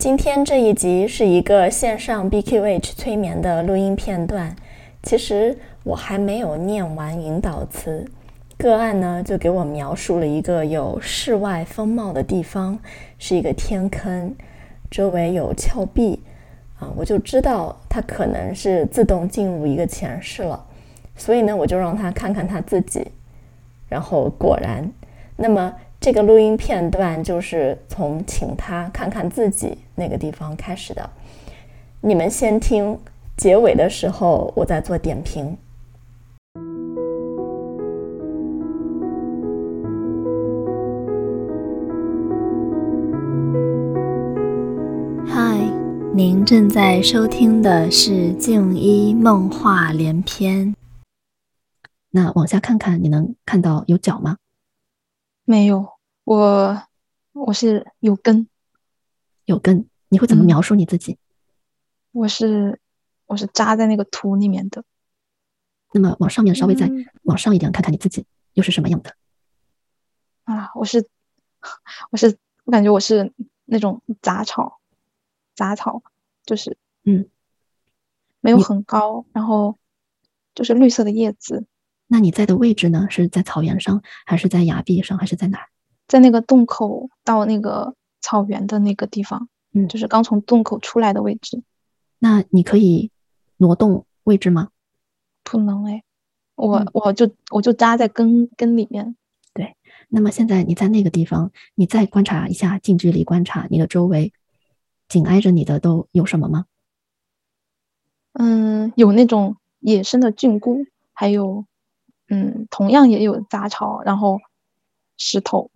[0.00, 4.56] 今天这一集是一个线上 BQH 催眠的录音片段。
[5.02, 8.10] 其实我还没有念完引导词，
[8.56, 12.78] 个案呢就给我描述了一个有世外风貌的地方，
[13.18, 14.34] 是一个天坑，
[14.90, 16.18] 周围有峭壁，
[16.78, 20.64] 啊，我就知道他可能是自动进入一个前世了，
[21.14, 23.06] 所以呢，我就让他看看他自己，
[23.86, 24.90] 然后果然，
[25.36, 25.70] 那么。
[26.00, 31.10] 这个录音片段就是从请他看看自己那个地方开始的。
[32.00, 32.98] 你们先听，
[33.36, 35.54] 结尾的时候我再做点评。
[45.28, 45.58] 嗨，
[46.14, 50.68] 您正在收听的是《静一梦话连篇》。
[52.12, 54.38] 那往下看看，你能看到有脚吗？
[55.50, 56.80] 没有，我
[57.32, 58.46] 我是有根，
[59.46, 59.90] 有根。
[60.08, 61.18] 你会怎么描述你自己？
[62.12, 62.80] 我是
[63.26, 64.84] 我是扎在那个土里面的。
[65.92, 66.88] 那么往上面稍微再
[67.22, 69.16] 往上一点，看看你自己又是什么样的？
[70.44, 71.08] 啊，我是
[72.12, 73.32] 我是我感觉我是
[73.64, 74.78] 那种杂草，
[75.56, 76.00] 杂草
[76.44, 77.28] 就是嗯，
[78.38, 79.76] 没有很高，然后
[80.54, 81.66] 就是绿色的叶子。
[82.12, 83.06] 那你在的位置呢？
[83.08, 85.68] 是在草原上，还是在崖壁上，还是在哪儿？
[86.08, 91.62] 在那个洞口到那个草原的那个地方，嗯，就是刚从洞口出来的位置。
[92.18, 93.12] 那你可以
[93.58, 94.70] 挪动位置吗？
[95.44, 96.02] 不能哎，
[96.56, 99.14] 我我就我就扎在根根里面。
[99.54, 99.76] 对，
[100.08, 104.32] 那么现在你在那个地方，你再观察一下，近距离观察你的周围，
[105.08, 106.64] 紧挨着你的都有什么吗？
[108.32, 111.66] 嗯，有那种野生的菌菇，还有。
[112.30, 114.38] 嗯，同样也有杂草，然后
[115.16, 115.70] 石头。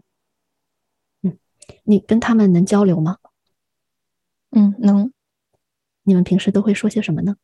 [1.23, 1.37] 嗯，
[1.83, 3.19] 你跟他们能交流吗？
[4.51, 5.13] 嗯，能。
[6.05, 7.37] 你们平时都会说些什么呢？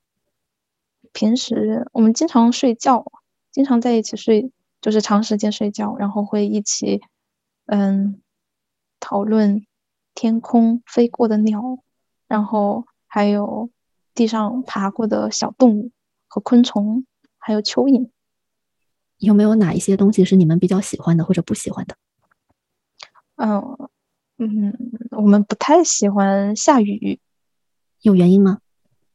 [1.12, 3.04] 平时我们经常睡觉，
[3.50, 7.00] 经常在一起睡，就是长时间睡觉，然后会一起，
[7.66, 8.20] 嗯，
[9.00, 9.66] 讨论
[10.14, 11.78] 天空飞过的鸟，
[12.28, 13.70] 然后还有
[14.14, 15.90] 地上爬过的小动物
[16.28, 17.06] 和昆虫，
[17.38, 18.10] 还有蚯蚓。
[19.20, 21.96] 有没有哪一些东西是你们比较喜欢的或者不喜欢的？
[23.36, 23.88] 嗯
[24.38, 24.76] 嗯，
[25.12, 27.20] 我们不太喜欢下雨，
[28.02, 28.58] 有原因吗？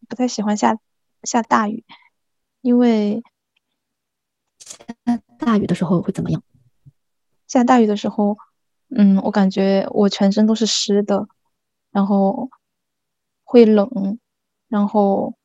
[0.07, 0.77] 不太喜欢下
[1.23, 1.83] 下大雨，
[2.61, 3.23] 因为
[4.59, 6.41] 下大雨的时候会怎么样？
[7.47, 8.37] 下大雨的时候，
[8.89, 11.27] 嗯，我感觉我全身都是湿的，
[11.91, 12.49] 然后
[13.43, 14.19] 会冷，
[14.67, 15.35] 然后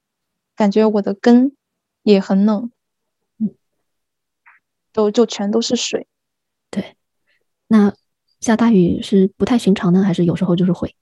[0.55, 1.57] 感觉我的根
[2.03, 2.71] 也很冷。
[4.93, 6.07] 都就全都是水，
[6.71, 6.97] 对。
[7.69, 7.95] 那
[8.41, 10.95] 下大雨是不太寻常呢，还是有时候就是会？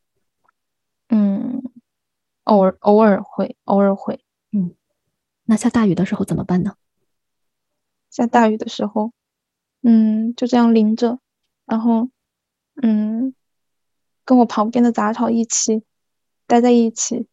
[1.09, 1.63] 嗯，
[2.45, 4.25] 偶尔偶尔会，偶尔会。
[4.53, 4.75] 嗯，
[5.45, 6.75] 那下大雨的时候怎么办呢？
[8.11, 9.13] 下大雨的时候，
[9.83, 11.21] 嗯，就这样淋着，
[11.65, 12.09] 然后，
[12.83, 13.35] 嗯，
[14.25, 15.83] 跟我旁边的杂草一起
[16.47, 17.29] 待在一起，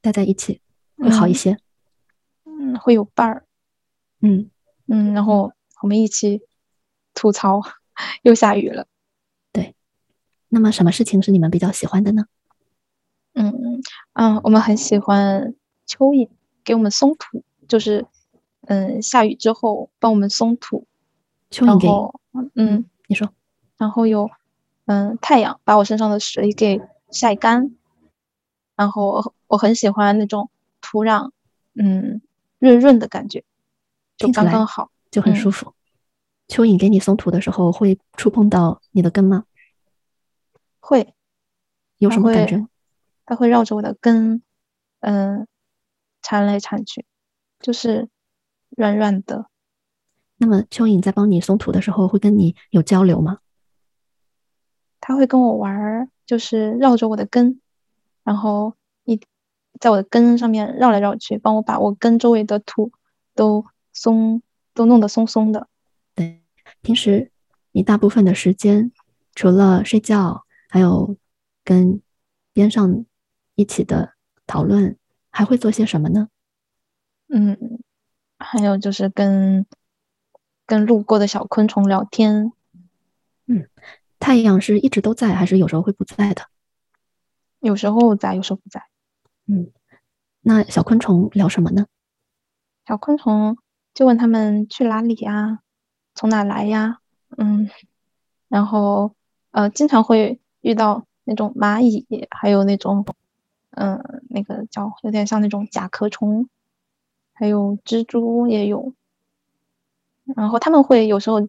[0.00, 0.60] 待在一起
[0.96, 1.58] 会好一些。
[2.44, 3.46] 嗯，会有伴儿。
[4.20, 4.50] 嗯。
[4.94, 6.42] 嗯，然后我们一起
[7.14, 7.62] 吐槽，
[8.20, 8.86] 又下雨了。
[9.50, 9.74] 对，
[10.50, 12.26] 那么什么事情是你们比较喜欢的呢？
[13.32, 13.80] 嗯
[14.12, 15.54] 嗯，我们很喜欢
[15.88, 16.28] 蚯蚓
[16.62, 18.04] 给我们松土，就是
[18.66, 20.86] 嗯，下雨之后帮我们松土。
[21.50, 21.88] 蚯蚓给，
[22.54, 23.32] 嗯，你说。
[23.78, 24.30] 然后有
[24.84, 27.74] 嗯，太阳把我身上的水给晒干，
[28.76, 30.50] 然后我很喜欢那种
[30.82, 31.30] 土壤，
[31.74, 32.20] 嗯，
[32.58, 33.42] 润润的感觉。
[34.24, 34.52] 听起来
[35.10, 35.74] 就很舒服。
[36.48, 39.44] 蚯蚓给你松土的时候，会触碰到你的根吗？
[40.80, 41.14] 会。
[41.98, 42.66] 有什么感觉？
[43.24, 44.42] 它会绕着我的根，
[45.00, 45.46] 嗯，
[46.20, 47.06] 缠来缠去，
[47.60, 48.08] 就是
[48.70, 49.46] 软软的。
[50.36, 53.38] 那么蚯蚓在帮你松土的时候，会跟你有交流吗？
[55.00, 57.60] 它会跟我玩儿，就是绕着我的根，
[58.24, 59.20] 然后一
[59.78, 62.90] 在我的根上面绕来绕去，帮我把我根周围的土
[63.34, 63.64] 都。
[63.92, 64.42] 松
[64.74, 65.68] 都弄得松松的。
[66.14, 66.42] 对，
[66.80, 67.30] 平时
[67.72, 68.92] 你大部分的时间
[69.34, 71.16] 除了睡觉，还有
[71.64, 72.00] 跟
[72.52, 73.04] 边上
[73.54, 74.14] 一起的
[74.46, 74.96] 讨论，
[75.30, 76.28] 还会做些什么呢？
[77.28, 77.80] 嗯，
[78.38, 79.66] 还有就是跟
[80.66, 82.52] 跟路过的小昆虫聊天。
[83.46, 83.68] 嗯，
[84.18, 86.46] 太阳是一直都在，还是有时候会不在的？
[87.60, 88.84] 有时候在，有时候不在。
[89.46, 89.70] 嗯，
[90.40, 91.86] 那小昆虫聊什么呢？
[92.86, 93.56] 小昆虫。
[93.94, 95.60] 就问他们去哪里呀，
[96.14, 96.98] 从哪来呀？
[97.36, 97.68] 嗯，
[98.48, 99.14] 然后
[99.50, 103.04] 呃，经常会遇到那种蚂蚁，还有那种，
[103.70, 106.48] 嗯，那个叫有点像那种甲壳虫，
[107.32, 108.94] 还有蜘蛛也有。
[110.36, 111.48] 然后他们会有时候，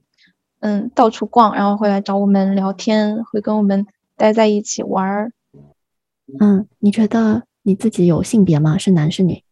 [0.60, 3.86] 嗯，到处逛，然后会来找我们聊天，会跟我们
[4.16, 5.32] 待在一起玩儿。
[6.40, 8.78] 嗯，你觉得你自己有性别吗？
[8.78, 9.44] 是男是女？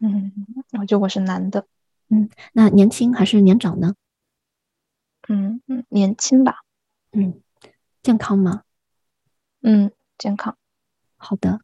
[0.00, 0.32] 嗯，
[0.80, 1.66] 我觉得我是男的。
[2.08, 3.94] 嗯，那年轻还是年长呢？
[5.28, 6.62] 嗯嗯，年轻吧。
[7.12, 7.40] 嗯，
[8.02, 8.62] 健康吗？
[9.62, 10.56] 嗯，健康。
[11.16, 11.60] 好的。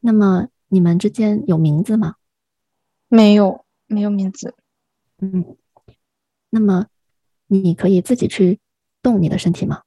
[0.00, 2.16] 那么你们之间有名字吗？
[3.08, 4.54] 没有，没有名字。
[5.18, 5.56] 嗯。
[6.50, 6.86] 那么
[7.46, 8.60] 你可以自己去
[9.02, 9.82] 动你的身体吗？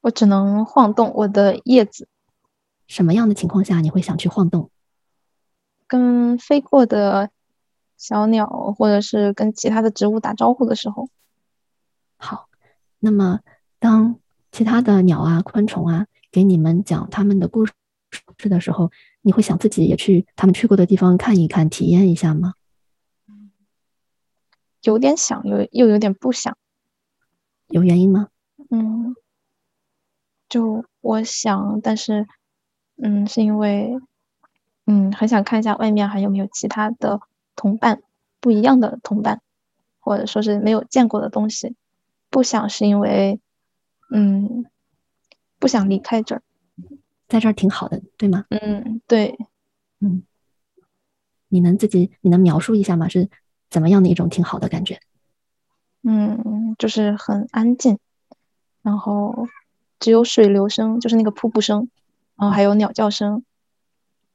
[0.00, 2.08] 我只能晃动我的叶子。
[2.86, 4.70] 什么样的情况下你会想去晃动？
[5.86, 7.30] 跟飞过的
[7.96, 8.46] 小鸟，
[8.76, 11.08] 或者是跟其他的植物打招呼的时候。
[12.16, 12.48] 好，
[12.98, 13.40] 那么
[13.78, 14.18] 当
[14.50, 17.72] 其他的鸟啊、昆虫啊给你们讲他们的故事
[18.48, 18.90] 的时候，
[19.22, 22.54] 你会想自己也去他们去过的地方看一看、体验一下吗？
[24.82, 26.56] 有点想，又又有点不想。
[27.66, 28.28] 有原因吗？
[28.70, 29.16] 嗯，
[30.48, 32.26] 就我想，但是，
[33.02, 33.98] 嗯，是因为，
[34.86, 37.20] 嗯，很想看一下外面还有没有其他的
[37.56, 38.02] 同伴，
[38.40, 39.40] 不一样的同伴，
[39.98, 41.74] 或者说是没有见过的东西。
[42.30, 43.40] 不想是因为，
[44.10, 44.66] 嗯，
[45.58, 46.42] 不想离开这儿，
[47.26, 48.44] 在这儿挺好的，对吗？
[48.50, 49.36] 嗯，对，
[50.00, 50.22] 嗯，
[51.48, 53.08] 你能自己你能描述一下吗？
[53.08, 53.30] 是
[53.70, 55.00] 怎么样的一种挺好的感觉？
[56.02, 57.98] 嗯，就是很安静，
[58.82, 59.48] 然后
[59.98, 61.88] 只有水流声，就是那个瀑布声，
[62.36, 63.44] 然后还有鸟叫声，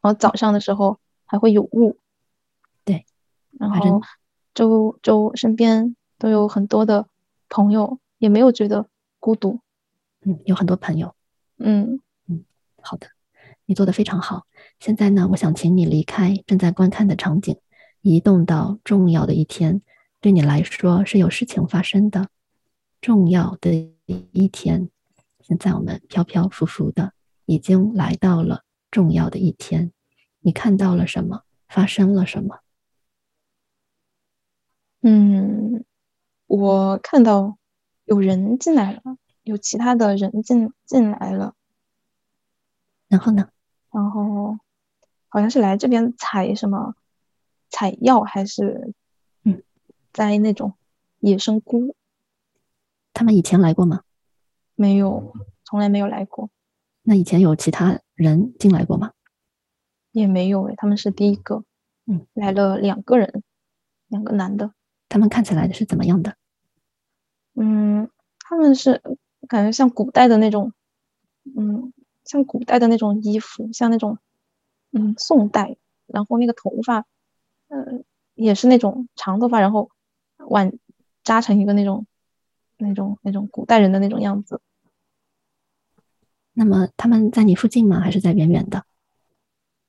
[0.01, 2.00] 然后早上的时候还会有雾，对，
[3.61, 4.01] 然后
[4.53, 7.07] 周周身边都有很多的。
[7.53, 8.87] 朋友也没有觉得
[9.19, 9.59] 孤独，
[10.21, 11.13] 嗯，有很多朋友，
[11.57, 11.99] 嗯
[12.29, 12.45] 嗯，
[12.81, 13.07] 好的，
[13.65, 14.47] 你做的非常好。
[14.79, 17.57] 现在呢，我想请你离开正在观看的场景，
[17.99, 19.81] 移动到重要的一天，
[20.21, 22.29] 对你来说是有事情发生的
[23.01, 24.89] 重要的一天。
[25.41, 27.11] 现在我们飘飘浮浮的
[27.45, 29.91] 已经来到了重要的一天，
[30.39, 31.41] 你看到了什么？
[31.67, 32.60] 发生了什么？
[35.01, 35.83] 嗯。
[36.47, 37.57] 我看到
[38.03, 39.01] 有人进来了，
[39.43, 41.55] 有其他的人进进来了，
[43.07, 43.47] 然后呢？
[43.89, 44.57] 然后
[45.29, 46.93] 好像是来这边采什么
[47.69, 48.93] 采药，还是
[49.43, 49.63] 嗯，
[50.11, 50.73] 摘那种
[51.19, 51.95] 野生菇。
[53.13, 54.01] 他们以前来过吗？
[54.75, 55.33] 没有，
[55.63, 56.49] 从来没有来过。
[57.03, 59.13] 那以前有其他人进来过吗？
[60.11, 61.63] 也没有诶，他们是第一个。
[62.07, 63.41] 嗯，来了两个人，
[64.09, 64.73] 两个男的。
[65.11, 66.35] 他们看起来是怎么样的？
[67.53, 68.09] 嗯，
[68.39, 69.01] 他们是
[69.49, 70.71] 感觉像古代的那种，
[71.57, 71.91] 嗯，
[72.23, 74.19] 像古代的那种衣服，像那种，
[74.91, 75.75] 嗯，宋代，
[76.07, 77.05] 然后那个头发，
[77.67, 78.05] 嗯，
[78.35, 79.89] 也是那种长头发，然后
[80.37, 80.71] 挽
[81.25, 82.05] 扎成一个那种，
[82.77, 84.61] 那种那种古代人的那种样子。
[86.53, 87.99] 那么他们在你附近吗？
[87.99, 88.85] 还是在远远的？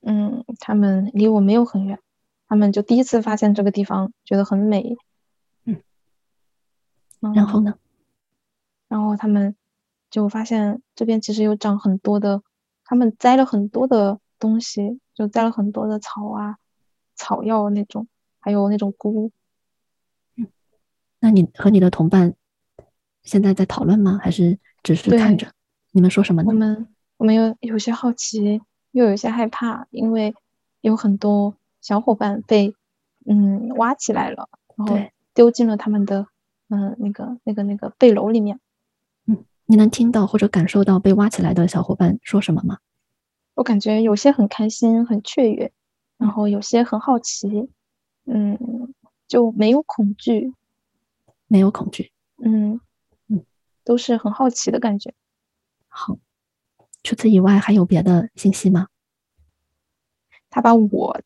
[0.01, 2.01] 嗯，他们离我没有很远，
[2.49, 4.97] 他们就第一次发现这个地方，觉得很美。
[7.31, 7.75] 然后呢？
[8.89, 9.55] 然后他们
[10.11, 12.43] 就发现这边其实有长很多的，
[12.85, 16.57] 他们栽了很多的东西，就栽了很多的草啊、
[17.15, 18.09] 草药那种，
[18.41, 19.31] 还有那种菇。
[20.37, 20.49] 嗯，
[21.21, 22.35] 那你和你的同伴
[23.23, 24.19] 现在在讨论吗？
[24.21, 25.47] 还是只是看着？
[25.93, 26.49] 你们说什么呢？
[26.49, 26.89] 我们
[27.19, 28.61] 我们有有些好奇，
[28.91, 30.35] 又有些害怕，因为
[30.81, 32.75] 有很多小伙伴被
[33.25, 34.99] 嗯挖起来了，然后
[35.33, 36.27] 丢进了他们的。
[36.73, 38.59] 嗯，那个、那个、那个背篓里面，
[39.27, 42.79] 嗯，你能听到或者感受到被挖起来的小伙伴说什么吗？
[43.53, 45.71] 我感觉有些很开心、很雀跃，
[46.17, 47.69] 然后有些很好奇，
[48.25, 48.59] 嗯，
[49.29, 50.55] 就没有恐惧，
[51.47, 52.11] 没有恐惧，
[52.43, 52.81] 嗯
[53.29, 53.45] 嗯，
[53.85, 55.13] 都是很好奇的感觉。
[55.89, 56.17] 好，
[57.03, 58.89] 除此以外还有别的信息吗？
[60.49, 61.21] 他把我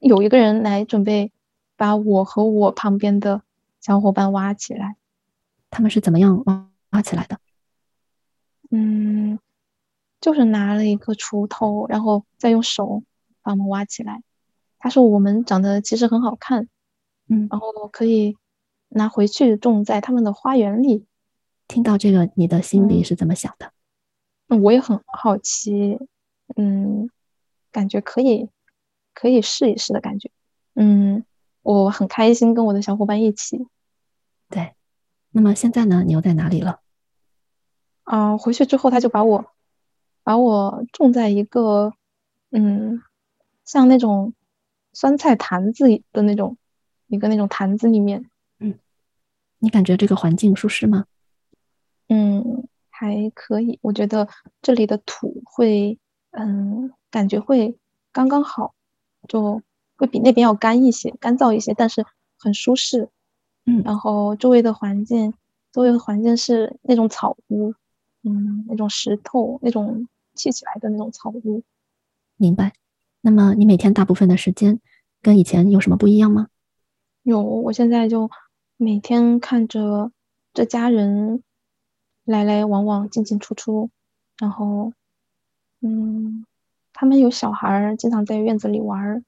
[0.00, 1.32] 有一个人来准备
[1.76, 3.40] 把我和我旁边的。
[3.82, 4.96] 小伙伴挖起来，
[5.68, 7.38] 他们是怎么样挖挖起来的？
[8.70, 9.40] 嗯，
[10.20, 13.02] 就是拿了一个锄头，然后再用手
[13.42, 14.22] 把我们挖起来。
[14.78, 16.68] 他说我们长得其实很好看，
[17.28, 18.36] 嗯，然后可以
[18.88, 21.06] 拿回去种在他们的花园里。
[21.66, 23.72] 听到这个，你的心里是怎么想的？
[24.56, 25.98] 我也很好奇，
[26.54, 27.10] 嗯，
[27.72, 28.48] 感觉可以，
[29.12, 30.30] 可以试一试的感觉，
[30.74, 31.24] 嗯。
[31.62, 33.66] 我很开心跟我的小伙伴一起，
[34.48, 34.74] 对。
[35.30, 36.04] 那么现在呢？
[36.06, 36.80] 你又在哪里了？
[38.04, 39.46] 啊，回去之后他就把我
[40.22, 41.94] 把我种在一个，
[42.50, 43.00] 嗯，
[43.64, 44.34] 像那种
[44.92, 46.58] 酸菜坛子的那种
[47.06, 48.28] 一个那种坛子里面。
[48.58, 48.78] 嗯，
[49.58, 51.06] 你感觉这个环境舒适吗？
[52.08, 53.78] 嗯，还可以。
[53.80, 54.28] 我觉得
[54.60, 55.98] 这里的土会，
[56.32, 57.78] 嗯，感觉会
[58.12, 58.74] 刚刚好，
[59.26, 59.62] 就
[60.02, 62.04] 会比那边要干一些，干燥一些，但是
[62.36, 63.08] 很舒适。
[63.66, 65.32] 嗯，然后周围的环境，
[65.70, 67.72] 周围的环境是那种草屋。
[68.24, 71.62] 嗯，那种石头，那种砌起来的那种草屋。
[72.36, 72.72] 明白。
[73.20, 74.80] 那么你每天大部分的时间
[75.20, 76.48] 跟以前有什么不一样吗？
[77.22, 78.28] 有，我现在就
[78.76, 80.10] 每天看着
[80.52, 81.44] 这家人
[82.24, 83.90] 来来往往、进进出出，
[84.36, 84.92] 然后，
[85.80, 86.44] 嗯，
[86.92, 89.22] 他们有小孩儿，经常在院子里玩儿。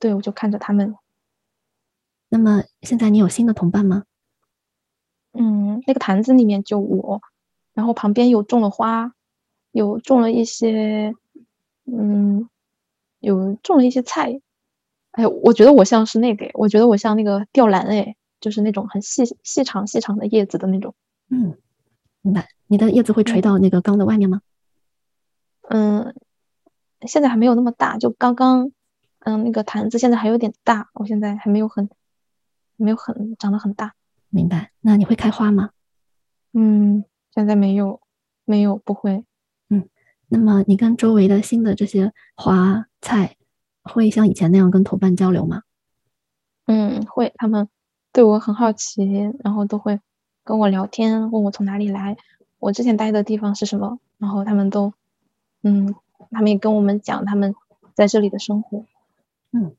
[0.00, 0.96] 对，我就看着他们。
[2.28, 4.04] 那么现在你有新的同伴吗？
[5.32, 7.20] 嗯，那个坛子里面就我。
[7.72, 9.14] 然后旁边有种了花，
[9.70, 11.14] 有种了一些，
[11.84, 12.48] 嗯，
[13.20, 14.40] 有种了一些菜。
[15.12, 20.94] 哎，我觉得我像是那个，我觉得我像那个吊兰，哎，就是那种很细细长细长的叶子的那种。
[21.28, 21.56] 嗯，
[22.22, 22.48] 明白。
[22.66, 24.40] 你的叶子会垂到那个缸的外面吗？
[25.68, 26.14] 嗯，
[27.02, 28.72] 现在还没有那么大，就刚刚，
[29.20, 31.88] 嗯，那个坛子现在还有点大，我现在还没有很，
[32.76, 33.94] 没有很长得很大。
[34.28, 34.70] 明白。
[34.80, 35.70] 那你会开花吗？
[36.52, 37.04] 嗯。
[37.32, 38.00] 现在没有，
[38.44, 39.24] 没有，不会。
[39.68, 39.88] 嗯，
[40.26, 43.36] 那么你跟周围的新的这些花菜，
[43.84, 45.62] 会像以前那样跟同伴交流吗？
[46.66, 47.32] 嗯，会。
[47.36, 47.68] 他们
[48.12, 49.04] 对我很好奇，
[49.44, 50.00] 然后都会
[50.42, 52.16] 跟我聊天，问我从哪里来，
[52.58, 54.00] 我之前待的地方是什么。
[54.18, 54.92] 然后他们都，
[55.62, 55.94] 嗯，
[56.32, 57.54] 他们也跟我们讲他们
[57.94, 58.86] 在这里的生活。
[59.52, 59.74] 嗯，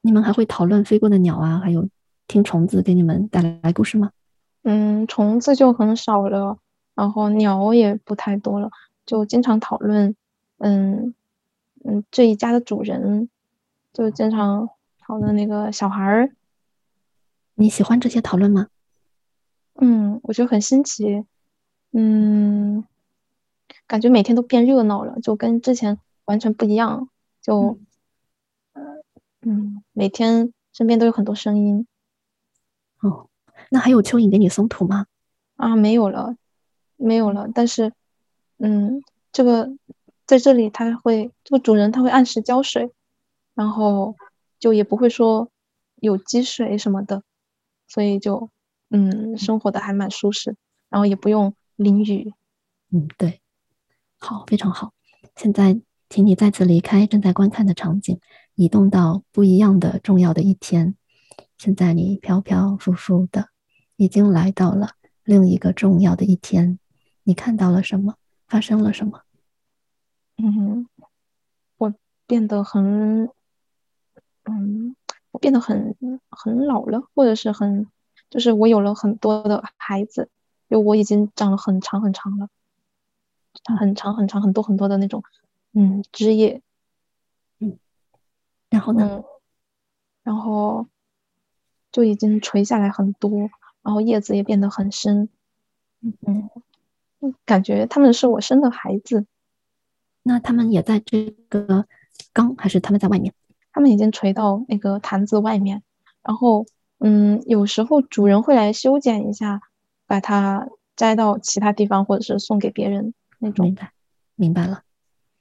[0.00, 1.88] 你们还会讨论飞过的鸟啊，还有
[2.26, 4.10] 听虫子给你们带来故事吗？
[4.62, 6.58] 嗯，虫子就很少了。
[6.94, 8.70] 然后鸟也不太多了，
[9.06, 10.16] 就经常讨论，
[10.58, 11.14] 嗯
[11.84, 13.28] 嗯，这一家的主人，
[13.92, 16.32] 就经常讨论那个小孩儿。
[17.54, 18.66] 你喜欢这些讨论吗？
[19.80, 21.24] 嗯，我觉得很新奇，
[21.92, 22.84] 嗯，
[23.86, 27.08] 感觉每天都变热闹了，就跟之前完全不一样，
[27.40, 27.78] 就，
[29.48, 31.86] 嗯，每天身边都有很多声音。
[33.00, 33.30] 哦，
[33.70, 35.06] 那还有蚯蚓给你松土吗？
[35.56, 36.36] 啊，没有了。
[37.00, 37.92] 没有了，但是，
[38.58, 39.70] 嗯，这个
[40.26, 42.90] 在这里，他会这个主人他会按时浇水，
[43.54, 44.16] 然后
[44.58, 45.48] 就也不会说
[45.94, 47.22] 有积水什么的，
[47.86, 48.50] 所以就
[48.90, 50.56] 嗯，生活的还蛮舒适，
[50.90, 52.34] 然后也不用淋雨。
[52.90, 53.40] 嗯，对，
[54.18, 54.92] 好，非常好。
[55.36, 58.18] 现在，请你再次离开正在观看的场景，
[58.58, 60.96] 移动到不一样的重要的一天。
[61.56, 63.50] 现在你飘飘浮浮的，
[63.94, 66.80] 已经来到了另一个重要的一天。
[67.22, 68.16] 你看到了什么？
[68.48, 69.22] 发生了什么？
[70.38, 70.88] 嗯，
[71.76, 71.94] 我
[72.26, 73.30] 变得很，
[74.42, 74.96] 嗯，
[75.30, 75.96] 我变得很
[76.28, 77.86] 很老了，或者是很，
[78.28, 80.30] 就是我有了很多的孩子，
[80.68, 82.48] 就我已经长了很长很长了，
[83.78, 85.22] 很长很长很多很多的那种，
[85.74, 86.60] 嗯，枝叶，
[88.70, 89.22] 然后呢？
[90.22, 90.86] 然后
[91.90, 93.50] 就已经垂下来很多，
[93.82, 95.28] 然后叶子也变得很深，
[96.26, 96.50] 嗯。
[97.44, 99.26] 感觉他们是我生的孩子，
[100.22, 101.84] 那他们也在这个
[102.32, 103.34] 缸，还是他们在外面？
[103.72, 105.82] 他们已经垂到那个坛子外面，
[106.22, 106.64] 然后，
[106.98, 109.60] 嗯，有时候主人会来修剪一下，
[110.06, 113.66] 把它摘到其他地方，或者是送给别人那种。
[113.66, 113.92] 明白，
[114.36, 114.82] 明白了。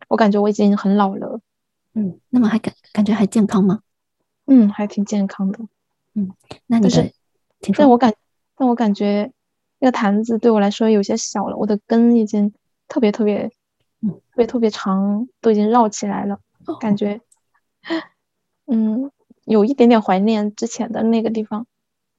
[0.07, 1.41] 我感觉我已经很老了，
[1.97, 3.81] 嗯，那么还感感觉还健康吗？
[4.45, 5.59] 嗯，还挺健康的。
[6.13, 6.31] 嗯，
[6.67, 7.11] 那你是，
[7.75, 8.13] 但我感，
[8.55, 9.31] 但我感觉。
[9.79, 12.51] 那个坛子对我来说有些小了，我的根已经
[12.87, 13.51] 特别特别，
[14.01, 16.39] 嗯特别特别长，都已经绕起来了，
[16.79, 17.21] 感觉，
[18.65, 19.11] 嗯，
[19.45, 21.67] 有一点点怀念之前的那个地方，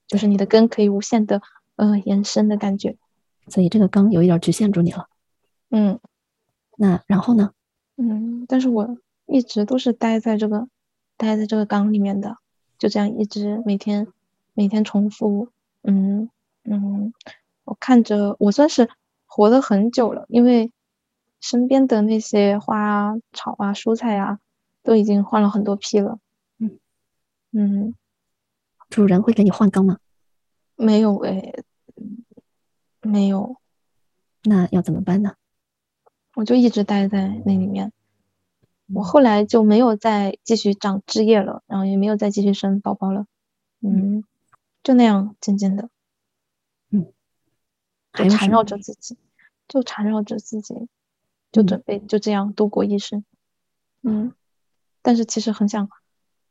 [0.07, 1.43] 就是你的根可以无限的
[1.75, 2.97] 呃延伸的感觉，
[3.49, 5.09] 所以这个缸有一点局限住你了，
[5.71, 5.99] 嗯，
[6.77, 7.53] 那然后呢？
[7.97, 10.69] 嗯，但是我一直都是待在这个
[11.17, 12.39] 待在这个缸里面的，
[12.79, 14.09] 就这样一直每天
[14.55, 15.51] 每天重复，
[15.83, 16.31] 嗯
[16.65, 17.13] 嗯。
[17.65, 18.89] 我看着，我算是
[19.27, 20.73] 活了很久了，因为
[21.39, 24.39] 身边的那些花啊草啊、蔬菜啊，
[24.83, 26.19] 都已经换了很多批了。
[26.59, 26.79] 嗯
[27.53, 27.95] 嗯，
[28.89, 29.99] 主人会给你换缸吗？
[30.77, 31.53] 没有哎，
[33.03, 33.57] 没有。
[34.45, 35.35] 那要怎么办呢？
[36.35, 37.93] 我就一直待在那里面。
[38.93, 43.27] 我后来就没有再继续长枝叶了，然后也没有再继续生宝宝了。
[43.81, 44.25] 嗯，
[44.83, 45.89] 就那样渐渐的。
[46.91, 47.13] 嗯。
[48.13, 49.17] 就缠绕着自己，
[49.69, 50.89] 就缠绕着自己。
[51.51, 53.25] 就准备就这样度过一生。
[54.03, 54.35] 嗯，
[55.01, 55.89] 但是其实很想，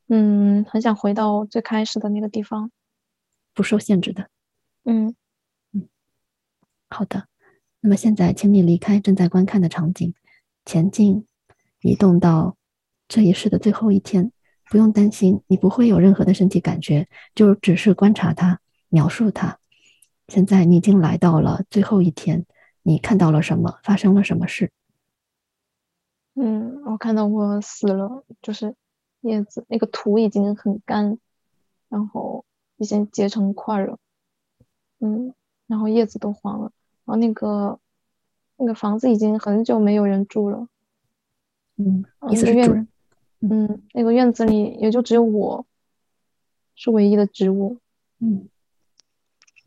[0.08, 2.72] 嗯，很想回到最开始的那个地方，
[3.54, 4.28] 不受限制的。
[4.86, 5.16] 嗯
[5.72, 5.88] 嗯，
[6.90, 7.28] 好的。
[7.80, 10.16] 那么现在，请你离开正在观看的场景，
[10.66, 11.28] 前进，
[11.82, 12.56] 移动到
[13.08, 14.32] 这一世的最后一天。
[14.70, 19.60] 不用担心，你不会有任何的身体感觉，就只是观察它，描述它。
[20.28, 22.46] 现在你已经来到了最后一天，
[22.84, 23.80] 你看到了什么？
[23.82, 24.74] 发生了什么事？
[26.36, 28.76] 嗯，我看到我死了，就是
[29.22, 31.18] 叶子那个土已经很干，
[31.88, 32.44] 然后
[32.76, 33.98] 已经结成块了。
[35.00, 35.34] 嗯，
[35.68, 36.74] 然后叶子都黄了，
[37.06, 37.80] 然后那个
[38.58, 40.68] 那个房子已经很久没有人住了。
[41.78, 42.88] 嗯，意思是主人。
[43.40, 45.66] 嗯，那个院子里也就只有我
[46.76, 47.80] 是唯一的植物。
[48.20, 48.50] 嗯。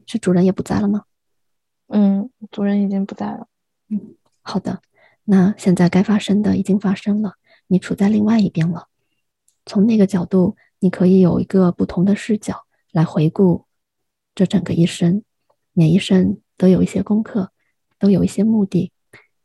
[0.07, 1.05] 是主人也不在了吗？
[1.87, 3.47] 嗯，主人已经不在了。
[3.91, 4.83] 嗯，好的。
[5.23, 7.35] 那现在该发生的已经发生了，
[7.69, 8.89] 你处在另外一边了。
[9.65, 13.67] 从那个角度，你可以有一个不同的视角来回顾
[14.35, 15.23] 这整个一生。
[15.73, 17.53] 每一生都有一些功课，
[17.97, 18.91] 都有一些目的。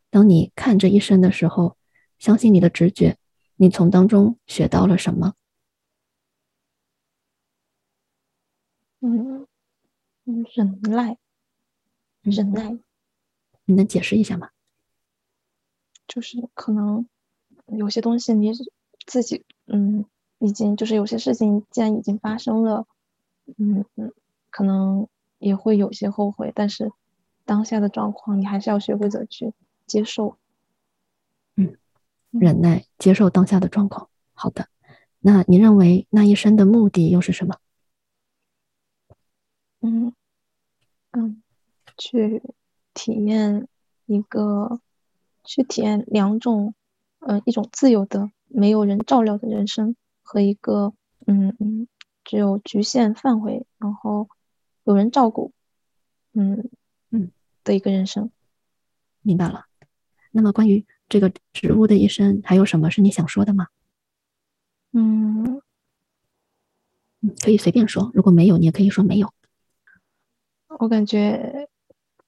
[0.10, 1.78] 当你看这一生的时候，
[2.26, 3.18] 相信你的直觉，
[3.58, 5.36] 你从当中学到了什么？
[9.02, 9.46] 嗯。
[10.56, 11.20] 忍耐，
[12.24, 12.76] 忍耐，
[13.66, 14.50] 你能解释一下吗？
[16.08, 17.08] 就是可能
[17.68, 18.52] 有些东西你
[19.06, 20.06] 自己，嗯，
[20.40, 22.88] 已经就是有些事情既然已经发生了，
[23.58, 24.12] 嗯嗯，
[24.50, 26.92] 可能也会有些后悔，但是
[27.46, 29.54] 当下的状况你还是要学会怎去
[29.86, 30.40] 接受。
[32.36, 34.10] 嗯，忍耐，接受当下的状况。
[34.34, 34.68] 好的，
[35.20, 37.58] 那你认为那一生的目的又是什么？
[39.82, 40.14] 嗯
[41.12, 41.42] 嗯，
[41.98, 42.42] 去
[42.94, 43.68] 体验
[44.06, 44.80] 一个，
[45.44, 46.74] 去体验两种，
[47.20, 50.94] 嗯，一种自由的没有人照料的人生，和一个
[51.28, 51.88] 嗯嗯
[52.24, 54.28] 只有局限范围，然后
[54.84, 55.54] 有人照顾，
[56.34, 56.70] 嗯
[57.12, 57.32] 嗯
[57.64, 58.32] 的一个人生。
[59.22, 59.66] 明白了。
[60.32, 63.68] 那么关于这个植物的一生，还有什么是你想说的吗？
[64.94, 65.62] 嗯
[67.22, 69.32] 嗯，可以随便说，如果没有，你也可以说没有。
[70.80, 71.68] 我感觉，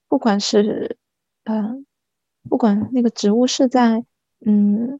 [0.07, 0.97] 不管是，
[1.43, 1.85] 嗯，
[2.49, 4.05] 不管那个植物是在，
[4.45, 4.99] 嗯，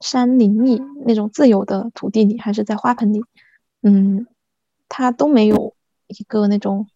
[0.00, 3.24] 山林里那种自由的土地里，还是在花盆里，
[3.82, 4.26] 嗯，
[4.88, 5.74] 它都没有
[6.08, 6.88] 一个那种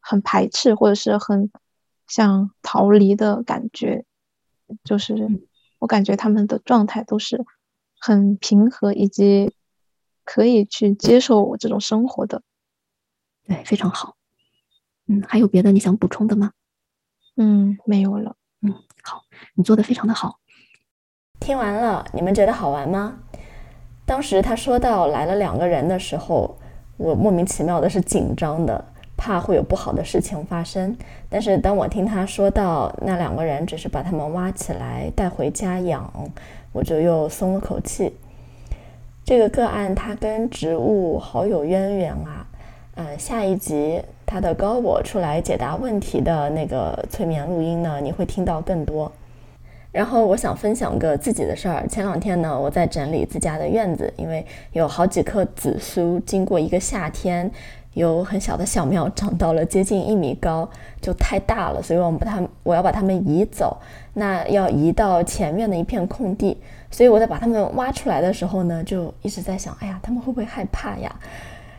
[0.00, 1.50] 很排斥或者是很
[2.08, 4.04] 想逃离的感觉，
[4.84, 5.28] 就是
[5.78, 7.44] 我感觉他们的状态都是
[7.98, 9.54] 很平和，以及
[10.24, 12.42] 可以去接受我这种生活的，
[13.46, 14.16] 对，非常好。
[15.06, 16.52] 嗯，还有别的你想补充的吗？
[17.36, 18.36] 嗯，没有了。
[18.60, 19.22] 嗯，好，
[19.54, 20.38] 你做的非常的好。
[21.40, 23.18] 听完了，你们觉得好玩吗？
[24.06, 26.56] 当时他说到来了两个人的时候，
[26.96, 28.91] 我莫名其妙的是紧张的，
[29.22, 30.96] 怕会有不好的事情发生。
[31.30, 36.12] 但是当我听他说到那两个人只是把他们挖起来带回家养，
[36.72, 38.12] 我就又松了口气。
[39.24, 42.44] 这个个案他跟植物好有渊源啊。
[42.96, 49.10] 嗯，下一集他的高我出来解答问题的那个催眠录音呢，你会听到更多。
[49.92, 51.86] 然后我想分享个自己的事儿。
[51.86, 57.48] 前两天呢，我在整理自家的院子，因为有好几棵紫苏，经过一个夏天，
[57.94, 60.68] 有很小的小苗长到了接近一米高，
[61.00, 63.76] 就太大了，所以我们把它，我要把它们移走。
[64.14, 66.56] 那要移到前面的一片空地，
[66.90, 71.14] 所以我在把它们挖出来的时候呢，就一直在想，哎呀，他们会不会害怕呀？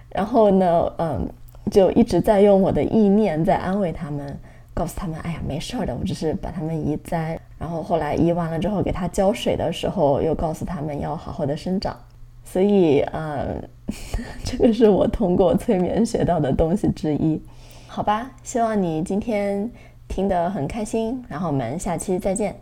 [0.09, 1.27] 然后呢，嗯，
[1.71, 4.37] 就一直在用我的意念在安慰他们，
[4.73, 7.39] 告诉他们，哎呀，没事儿的，我只是把它们移栽。
[7.57, 11.95] 然后后来移完了之后，给它浇水的时候，又告诉他们要好好的生长。
[12.43, 13.61] 所以，嗯，
[14.43, 17.41] 这个是我通过催眠学到的东西之一。
[17.87, 19.69] 好吧，希望你今天
[20.07, 21.23] 听得很开心。
[21.27, 22.55] 然后我们下期再见。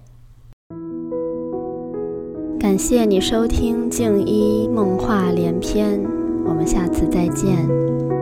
[2.60, 6.00] 感谢你收听静一梦话连篇。
[6.46, 8.21] 我们下次再见。